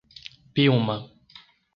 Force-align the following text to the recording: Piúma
Piúma 0.55 0.97